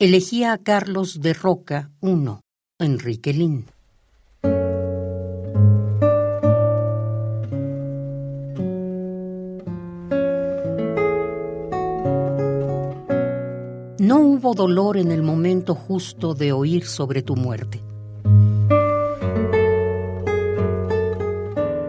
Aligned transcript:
Elegía 0.00 0.52
a 0.52 0.58
Carlos 0.58 1.20
de 1.20 1.34
Roca 1.34 1.92
I, 2.02 2.16
Enrique 2.80 3.32
Lin. 3.32 3.66
No 14.00 14.18
hubo 14.18 14.54
dolor 14.54 14.96
en 14.96 15.12
el 15.12 15.22
momento 15.22 15.76
justo 15.76 16.34
de 16.34 16.50
oír 16.50 16.86
sobre 16.86 17.22
tu 17.22 17.36
muerte. 17.36 17.80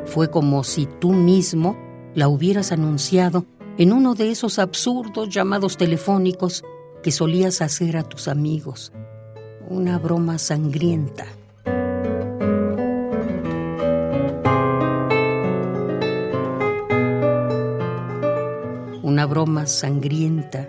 Fue 0.06 0.30
como 0.30 0.64
si 0.64 0.86
tú 0.86 1.12
mismo 1.12 1.76
la 2.14 2.28
hubieras 2.28 2.72
anunciado 2.72 3.48
en 3.80 3.92
uno 3.92 4.14
de 4.14 4.30
esos 4.30 4.60
absurdos 4.60 5.30
llamados 5.30 5.76
telefónicos 5.76 6.64
que 7.06 7.12
solías 7.12 7.62
hacer 7.62 7.98
a 7.98 8.04
tus 8.04 8.28
amigos. 8.28 8.92
Una 9.70 10.00
broma 10.00 10.40
sangrienta. 10.40 11.28
Una 19.04 19.28
broma 19.28 19.68
sangrienta 19.68 20.68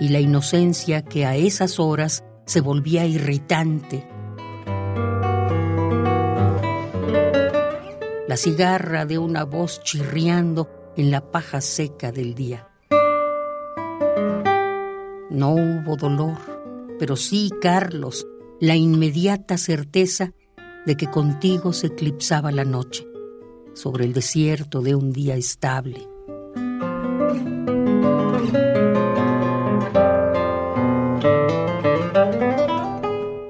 y 0.00 0.08
la 0.08 0.20
inocencia 0.20 1.02
que 1.02 1.26
a 1.26 1.36
esas 1.36 1.78
horas 1.78 2.24
se 2.46 2.62
volvía 2.62 3.04
irritante. 3.04 4.08
La 8.26 8.38
cigarra 8.38 9.04
de 9.04 9.18
una 9.18 9.44
voz 9.44 9.82
chirriando 9.82 10.70
en 10.96 11.10
la 11.10 11.30
paja 11.30 11.60
seca 11.60 12.12
del 12.12 12.34
día. 12.34 12.66
No 15.30 15.54
hubo 15.54 15.96
dolor, 15.96 16.38
pero 16.98 17.16
sí, 17.16 17.50
Carlos, 17.60 18.26
la 18.60 18.76
inmediata 18.76 19.58
certeza 19.58 20.32
de 20.86 20.96
que 20.96 21.10
contigo 21.10 21.72
se 21.72 21.88
eclipsaba 21.88 22.52
la 22.52 22.64
noche 22.64 23.06
sobre 23.74 24.04
el 24.04 24.12
desierto 24.12 24.80
de 24.82 24.94
un 24.94 25.12
día 25.12 25.34
estable. 25.34 26.08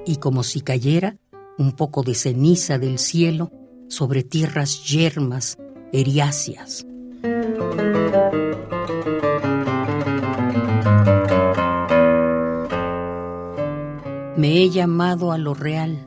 Y 0.05 0.15
como 0.17 0.43
si 0.43 0.61
cayera 0.61 1.17
un 1.57 1.73
poco 1.73 2.03
de 2.03 2.15
ceniza 2.15 2.77
del 2.79 2.97
cielo 2.97 3.51
sobre 3.87 4.23
tierras 4.23 4.83
yermas, 4.83 5.57
eriáceas. 5.93 6.85
Me 14.37 14.61
he 14.61 14.69
llamado 14.69 15.31
a 15.31 15.39
lo 15.39 15.55
real. 15.55 15.97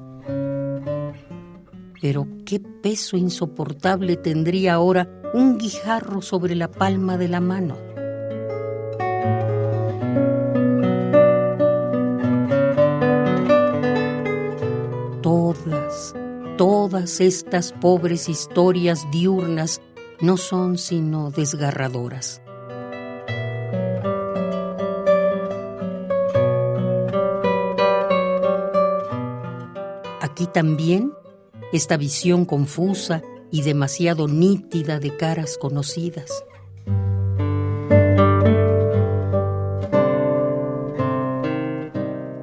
Pero 2.00 2.28
qué 2.46 2.60
peso 2.60 3.16
insoportable 3.16 4.16
tendría 4.16 4.74
ahora 4.74 5.08
un 5.34 5.58
guijarro 5.58 6.22
sobre 6.22 6.54
la 6.54 6.70
palma 6.70 7.18
de 7.18 7.26
la 7.26 7.40
mano. 7.40 7.76
Todas, 15.22 16.14
todas 16.56 17.20
estas 17.20 17.72
pobres 17.72 18.28
historias 18.28 19.08
diurnas 19.10 19.82
no 20.20 20.36
son 20.36 20.78
sino 20.78 21.32
desgarradoras. 21.32 22.40
Aquí 30.40 30.46
también 30.46 31.12
esta 31.70 31.98
visión 31.98 32.46
confusa 32.46 33.20
y 33.50 33.60
demasiado 33.60 34.26
nítida 34.26 34.98
de 34.98 35.14
caras 35.14 35.58
conocidas. 35.58 36.46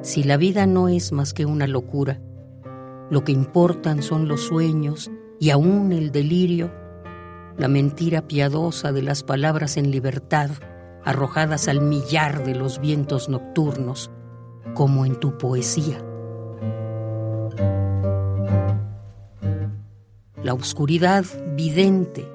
Si 0.03 0.21
la 0.21 0.38
vida 0.38 0.67
no 0.67 0.89
es 0.89 1.11
más 1.11 1.33
que 1.33 1.47
una 1.47 1.66
locura, 1.66 2.21
lo 3.09 3.23
que 3.23 3.31
importan 3.31 4.03
son 4.03 4.27
los 4.27 4.41
sueños 4.41 5.09
y 5.39 5.50
aún 5.50 5.91
el 5.91 6.11
delirio, 6.11 6.71
la 7.57 7.67
mentira 7.67 8.27
piadosa 8.27 8.91
de 8.91 9.01
las 9.01 9.23
palabras 9.23 9.75
en 9.75 9.89
libertad 9.89 10.51
arrojadas 11.03 11.67
al 11.67 11.81
millar 11.81 12.45
de 12.45 12.53
los 12.53 12.79
vientos 12.79 13.27
nocturnos, 13.27 14.11
como 14.75 15.03
en 15.03 15.16
tu 15.16 15.39
poesía. 15.39 15.97
La 20.47 20.53
oscuridad 20.53 21.25
vidente, 21.57 22.25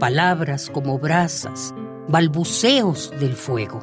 palabras 0.00 0.70
como 0.70 0.98
brasas, 0.98 1.74
balbuceos 2.08 3.10
del 3.20 3.34
fuego. 3.34 3.80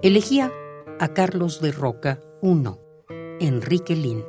Elegía 0.00 0.50
a 0.98 1.08
Carlos 1.08 1.60
de 1.60 1.72
Roca 1.72 2.22
I, 2.40 2.64
Enrique 3.38 3.96
Lin. 3.96 4.24